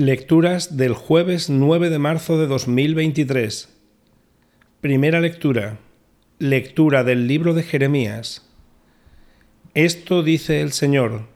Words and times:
Lecturas 0.00 0.78
del 0.78 0.94
jueves 0.94 1.50
9 1.50 1.90
de 1.90 1.98
marzo 1.98 2.38
de 2.38 2.46
2023. 2.46 3.68
Primera 4.80 5.20
lectura. 5.20 5.76
Lectura 6.38 7.04
del 7.04 7.26
libro 7.26 7.52
de 7.52 7.62
Jeremías. 7.62 8.48
Esto 9.74 10.22
dice 10.22 10.62
el 10.62 10.72
Señor. 10.72 11.26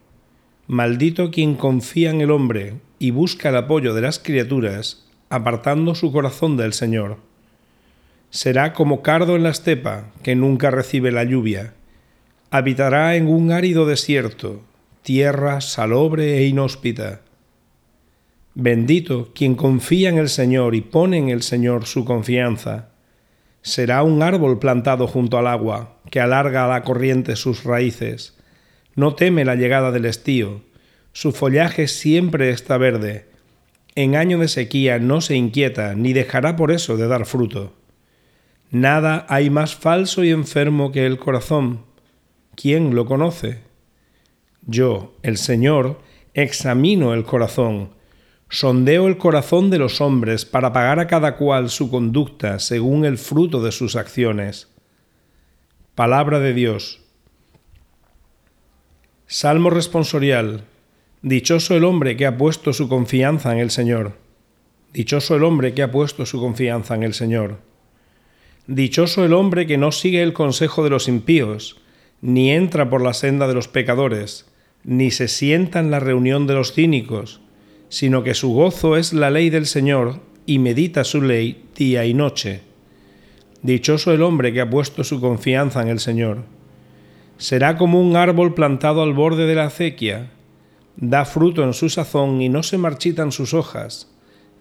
Maldito 0.66 1.30
quien 1.30 1.56
confía 1.56 2.08
en 2.08 2.22
el 2.22 2.30
hombre 2.30 2.76
y 2.98 3.10
busca 3.10 3.50
el 3.50 3.56
apoyo 3.56 3.92
de 3.92 4.00
las 4.00 4.18
criaturas, 4.18 5.10
apartando 5.28 5.94
su 5.94 6.10
corazón 6.10 6.56
del 6.56 6.72
Señor. 6.72 7.18
Será 8.30 8.72
como 8.72 9.02
cardo 9.02 9.36
en 9.36 9.42
la 9.42 9.50
estepa, 9.50 10.10
que 10.22 10.36
nunca 10.36 10.70
recibe 10.70 11.12
la 11.12 11.24
lluvia. 11.24 11.74
Habitará 12.50 13.16
en 13.16 13.26
un 13.26 13.52
árido 13.52 13.84
desierto, 13.84 14.62
tierra 15.02 15.60
salobre 15.60 16.38
e 16.38 16.46
inhóspita 16.46 17.20
Bendito 18.56 19.32
quien 19.34 19.56
confía 19.56 20.08
en 20.10 20.18
el 20.18 20.28
Señor 20.28 20.76
y 20.76 20.80
pone 20.80 21.18
en 21.18 21.28
el 21.28 21.42
Señor 21.42 21.86
su 21.86 22.04
confianza. 22.04 22.90
Será 23.62 24.04
un 24.04 24.22
árbol 24.22 24.60
plantado 24.60 25.08
junto 25.08 25.38
al 25.38 25.48
agua, 25.48 25.98
que 26.08 26.20
alarga 26.20 26.64
a 26.64 26.68
la 26.68 26.82
corriente 26.82 27.34
sus 27.34 27.64
raíces. 27.64 28.38
No 28.94 29.16
teme 29.16 29.44
la 29.44 29.56
llegada 29.56 29.90
del 29.90 30.04
estío. 30.04 30.62
Su 31.12 31.32
follaje 31.32 31.88
siempre 31.88 32.50
está 32.50 32.78
verde. 32.78 33.26
En 33.96 34.14
año 34.14 34.38
de 34.38 34.46
sequía 34.46 35.00
no 35.00 35.20
se 35.20 35.34
inquieta, 35.34 35.94
ni 35.96 36.12
dejará 36.12 36.54
por 36.54 36.70
eso 36.70 36.96
de 36.96 37.08
dar 37.08 37.26
fruto. 37.26 37.74
Nada 38.70 39.26
hay 39.28 39.50
más 39.50 39.74
falso 39.74 40.22
y 40.22 40.30
enfermo 40.30 40.92
que 40.92 41.06
el 41.06 41.18
corazón. 41.18 41.80
¿Quién 42.54 42.94
lo 42.94 43.04
conoce? 43.06 43.62
Yo, 44.62 45.16
el 45.22 45.38
Señor, 45.38 46.00
examino 46.34 47.14
el 47.14 47.24
corazón 47.24 47.90
Sondeo 48.54 49.08
el 49.08 49.18
corazón 49.18 49.68
de 49.68 49.78
los 49.78 50.00
hombres 50.00 50.44
para 50.44 50.72
pagar 50.72 51.00
a 51.00 51.08
cada 51.08 51.34
cual 51.34 51.70
su 51.70 51.90
conducta 51.90 52.60
según 52.60 53.04
el 53.04 53.18
fruto 53.18 53.60
de 53.60 53.72
sus 53.72 53.96
acciones. 53.96 54.68
Palabra 55.96 56.38
de 56.38 56.54
Dios. 56.54 57.00
Salmo 59.26 59.70
responsorial. 59.70 60.62
Dichoso 61.20 61.74
el 61.74 61.82
hombre 61.82 62.16
que 62.16 62.26
ha 62.26 62.38
puesto 62.38 62.72
su 62.72 62.88
confianza 62.88 63.52
en 63.52 63.58
el 63.58 63.72
Señor. 63.72 64.12
Dichoso 64.92 65.34
el 65.34 65.42
hombre 65.42 65.74
que 65.74 65.82
ha 65.82 65.90
puesto 65.90 66.24
su 66.24 66.38
confianza 66.38 66.94
en 66.94 67.02
el 67.02 67.14
Señor. 67.14 67.58
Dichoso 68.68 69.24
el 69.24 69.32
hombre 69.32 69.66
que 69.66 69.78
no 69.78 69.90
sigue 69.90 70.22
el 70.22 70.32
consejo 70.32 70.84
de 70.84 70.90
los 70.90 71.08
impíos, 71.08 71.80
ni 72.20 72.52
entra 72.52 72.88
por 72.88 73.02
la 73.02 73.14
senda 73.14 73.48
de 73.48 73.54
los 73.54 73.66
pecadores, 73.66 74.48
ni 74.84 75.10
se 75.10 75.26
sienta 75.26 75.80
en 75.80 75.90
la 75.90 75.98
reunión 75.98 76.46
de 76.46 76.54
los 76.54 76.72
cínicos, 76.72 77.40
sino 77.94 78.24
que 78.24 78.34
su 78.34 78.52
gozo 78.52 78.96
es 78.96 79.12
la 79.12 79.30
ley 79.30 79.50
del 79.50 79.66
Señor 79.66 80.18
y 80.46 80.58
medita 80.58 81.04
su 81.04 81.22
ley 81.22 81.66
día 81.76 82.04
y 82.04 82.12
noche. 82.12 82.62
Dichoso 83.62 84.12
el 84.12 84.22
hombre 84.22 84.52
que 84.52 84.60
ha 84.60 84.68
puesto 84.68 85.04
su 85.04 85.20
confianza 85.20 85.80
en 85.80 85.86
el 85.86 86.00
Señor. 86.00 86.42
Será 87.38 87.76
como 87.76 88.00
un 88.00 88.16
árbol 88.16 88.52
plantado 88.52 89.00
al 89.00 89.12
borde 89.12 89.46
de 89.46 89.54
la 89.54 89.66
acequia, 89.66 90.32
da 90.96 91.24
fruto 91.24 91.62
en 91.62 91.72
su 91.72 91.88
sazón 91.88 92.42
y 92.42 92.48
no 92.48 92.64
se 92.64 92.78
marchitan 92.78 93.30
sus 93.30 93.54
hojas, 93.54 94.12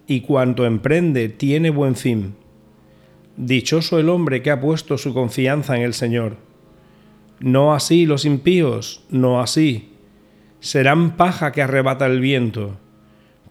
y 0.06 0.20
cuanto 0.20 0.64
emprende 0.64 1.28
tiene 1.28 1.70
buen 1.70 1.96
fin. 1.96 2.36
Dichoso 3.36 3.98
el 3.98 4.10
hombre 4.10 4.42
que 4.42 4.52
ha 4.52 4.60
puesto 4.60 4.96
su 4.96 5.12
confianza 5.12 5.74
en 5.74 5.82
el 5.82 5.94
Señor. 5.94 6.36
No 7.40 7.74
así 7.74 8.06
los 8.06 8.26
impíos, 8.26 9.02
no 9.10 9.40
así. 9.40 9.90
Serán 10.60 11.16
paja 11.16 11.50
que 11.50 11.62
arrebata 11.62 12.06
el 12.06 12.20
viento 12.20 12.78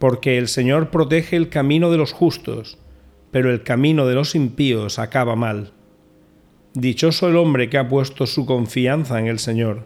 porque 0.03 0.37
el 0.37 0.49
Señor 0.49 0.89
protege 0.89 1.37
el 1.37 1.47
camino 1.47 1.89
de 1.89 1.95
los 1.95 2.11
justos, 2.11 2.77
pero 3.31 3.49
el 3.49 3.63
camino 3.63 4.05
de 4.05 4.15
los 4.15 4.35
impíos 4.35 4.99
acaba 4.99 5.37
mal. 5.37 5.71
Dichoso 6.73 7.29
el 7.29 7.37
hombre 7.37 7.69
que 7.69 7.77
ha 7.77 7.87
puesto 7.87 8.27
su 8.27 8.45
confianza 8.45 9.17
en 9.17 9.27
el 9.27 9.39
Señor. 9.39 9.85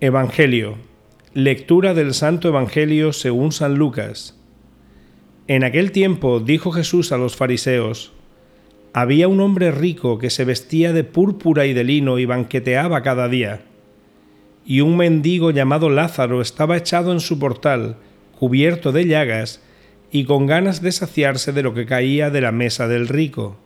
Evangelio. 0.00 0.74
Lectura 1.34 1.94
del 1.94 2.12
Santo 2.12 2.48
Evangelio 2.48 3.12
según 3.12 3.52
San 3.52 3.76
Lucas. 3.76 4.36
En 5.46 5.62
aquel 5.62 5.92
tiempo 5.92 6.40
dijo 6.40 6.72
Jesús 6.72 7.12
a 7.12 7.16
los 7.16 7.36
fariseos, 7.36 8.12
Había 8.92 9.28
un 9.28 9.38
hombre 9.40 9.70
rico 9.70 10.18
que 10.18 10.30
se 10.30 10.44
vestía 10.44 10.92
de 10.92 11.04
púrpura 11.04 11.64
y 11.64 11.74
de 11.74 11.84
lino 11.84 12.18
y 12.18 12.24
banqueteaba 12.24 13.02
cada 13.02 13.28
día 13.28 13.69
y 14.64 14.80
un 14.80 14.96
mendigo 14.96 15.50
llamado 15.50 15.90
Lázaro 15.90 16.40
estaba 16.40 16.76
echado 16.76 17.12
en 17.12 17.20
su 17.20 17.38
portal, 17.38 17.96
cubierto 18.38 18.92
de 18.92 19.06
llagas, 19.06 19.62
y 20.10 20.24
con 20.24 20.46
ganas 20.46 20.82
de 20.82 20.92
saciarse 20.92 21.52
de 21.52 21.62
lo 21.62 21.74
que 21.74 21.86
caía 21.86 22.30
de 22.30 22.40
la 22.40 22.52
mesa 22.52 22.88
del 22.88 23.08
rico. 23.08 23.56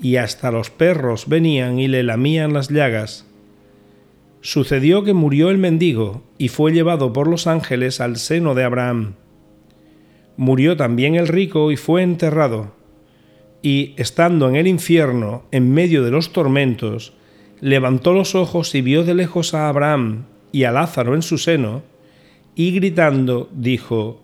Y 0.00 0.16
hasta 0.16 0.50
los 0.50 0.70
perros 0.70 1.28
venían 1.28 1.78
y 1.78 1.88
le 1.88 2.02
lamían 2.02 2.52
las 2.52 2.68
llagas. 2.68 3.26
Sucedió 4.40 5.04
que 5.04 5.14
murió 5.14 5.50
el 5.50 5.58
mendigo 5.58 6.22
y 6.38 6.48
fue 6.48 6.72
llevado 6.72 7.12
por 7.12 7.28
los 7.28 7.46
ángeles 7.46 8.00
al 8.00 8.16
seno 8.16 8.54
de 8.54 8.64
Abraham. 8.64 9.14
Murió 10.36 10.76
también 10.76 11.14
el 11.14 11.28
rico 11.28 11.70
y 11.70 11.76
fue 11.76 12.02
enterrado. 12.02 12.74
Y, 13.62 13.94
estando 13.96 14.48
en 14.48 14.56
el 14.56 14.66
infierno, 14.66 15.44
en 15.50 15.72
medio 15.72 16.02
de 16.02 16.10
los 16.10 16.32
tormentos, 16.32 17.14
levantó 17.64 18.12
los 18.12 18.34
ojos 18.34 18.74
y 18.74 18.82
vio 18.82 19.04
de 19.04 19.14
lejos 19.14 19.54
a 19.54 19.70
Abraham 19.70 20.26
y 20.52 20.64
a 20.64 20.70
Lázaro 20.70 21.14
en 21.14 21.22
su 21.22 21.38
seno, 21.38 21.82
y 22.54 22.72
gritando 22.72 23.48
dijo, 23.54 24.20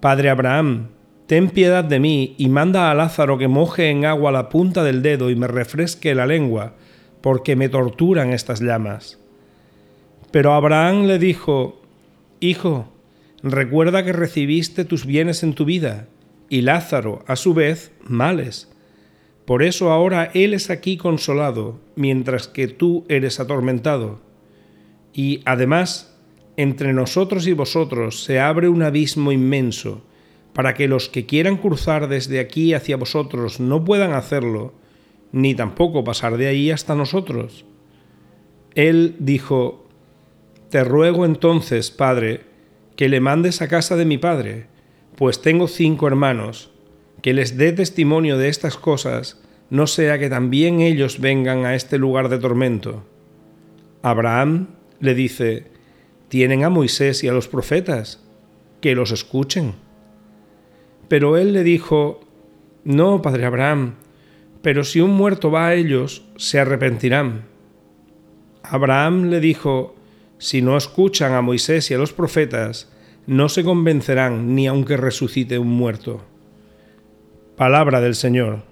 Padre 0.00 0.28
Abraham, 0.28 0.88
ten 1.26 1.48
piedad 1.48 1.82
de 1.82 1.98
mí 1.98 2.34
y 2.36 2.50
manda 2.50 2.90
a 2.90 2.94
Lázaro 2.94 3.38
que 3.38 3.48
moje 3.48 3.88
en 3.88 4.04
agua 4.04 4.32
la 4.32 4.50
punta 4.50 4.84
del 4.84 5.00
dedo 5.00 5.30
y 5.30 5.34
me 5.34 5.46
refresque 5.46 6.14
la 6.14 6.26
lengua, 6.26 6.74
porque 7.22 7.56
me 7.56 7.70
torturan 7.70 8.34
estas 8.34 8.60
llamas. 8.60 9.18
Pero 10.30 10.52
Abraham 10.52 11.06
le 11.06 11.18
dijo, 11.18 11.80
Hijo, 12.38 12.92
recuerda 13.42 14.04
que 14.04 14.12
recibiste 14.12 14.84
tus 14.84 15.06
bienes 15.06 15.42
en 15.42 15.54
tu 15.54 15.64
vida, 15.64 16.06
y 16.50 16.60
Lázaro, 16.60 17.24
a 17.26 17.36
su 17.36 17.54
vez, 17.54 17.92
males 18.04 18.68
por 19.48 19.62
eso 19.62 19.90
ahora 19.90 20.30
Él 20.34 20.52
es 20.52 20.68
aquí 20.68 20.98
consolado, 20.98 21.80
mientras 21.96 22.48
que 22.48 22.68
tú 22.68 23.06
eres 23.08 23.40
atormentado. 23.40 24.20
Y 25.14 25.40
además, 25.46 26.14
entre 26.58 26.92
nosotros 26.92 27.46
y 27.46 27.54
vosotros 27.54 28.22
se 28.22 28.40
abre 28.40 28.68
un 28.68 28.82
abismo 28.82 29.32
inmenso, 29.32 30.02
para 30.52 30.74
que 30.74 30.86
los 30.86 31.08
que 31.08 31.24
quieran 31.24 31.56
cruzar 31.56 32.08
desde 32.08 32.40
aquí 32.40 32.74
hacia 32.74 32.98
vosotros 32.98 33.58
no 33.58 33.86
puedan 33.86 34.12
hacerlo, 34.12 34.74
ni 35.32 35.54
tampoco 35.54 36.04
pasar 36.04 36.36
de 36.36 36.48
ahí 36.48 36.70
hasta 36.70 36.94
nosotros. 36.94 37.64
Él 38.74 39.16
dijo, 39.18 39.88
Te 40.68 40.84
ruego 40.84 41.24
entonces, 41.24 41.90
Padre, 41.90 42.42
que 42.96 43.08
le 43.08 43.20
mandes 43.20 43.62
a 43.62 43.68
casa 43.68 43.96
de 43.96 44.04
mi 44.04 44.18
Padre, 44.18 44.66
pues 45.16 45.40
tengo 45.40 45.68
cinco 45.68 46.06
hermanos, 46.06 46.70
que 47.22 47.32
les 47.32 47.56
dé 47.56 47.72
testimonio 47.72 48.38
de 48.38 48.48
estas 48.48 48.76
cosas, 48.76 49.40
no 49.70 49.86
sea 49.86 50.18
que 50.18 50.30
también 50.30 50.80
ellos 50.80 51.20
vengan 51.20 51.64
a 51.64 51.74
este 51.74 51.98
lugar 51.98 52.28
de 52.28 52.38
tormento. 52.38 53.04
Abraham 54.02 54.68
le 55.00 55.14
dice, 55.14 55.66
tienen 56.28 56.64
a 56.64 56.70
Moisés 56.70 57.24
y 57.24 57.28
a 57.28 57.32
los 57.32 57.48
profetas, 57.48 58.22
que 58.80 58.94
los 58.94 59.10
escuchen. 59.10 59.74
Pero 61.08 61.36
él 61.36 61.52
le 61.52 61.64
dijo, 61.64 62.20
no, 62.84 63.22
padre 63.22 63.44
Abraham, 63.44 63.94
pero 64.62 64.84
si 64.84 65.00
un 65.00 65.10
muerto 65.10 65.50
va 65.50 65.68
a 65.68 65.74
ellos, 65.74 66.24
se 66.36 66.60
arrepentirán. 66.60 67.46
Abraham 68.62 69.30
le 69.30 69.40
dijo, 69.40 69.96
si 70.38 70.62
no 70.62 70.76
escuchan 70.76 71.32
a 71.32 71.42
Moisés 71.42 71.90
y 71.90 71.94
a 71.94 71.98
los 71.98 72.12
profetas, 72.12 72.92
no 73.26 73.48
se 73.48 73.64
convencerán 73.64 74.54
ni 74.54 74.66
aunque 74.66 74.96
resucite 74.96 75.58
un 75.58 75.68
muerto. 75.68 76.22
Palabra 77.58 78.00
del 78.00 78.14
Señor. 78.14 78.67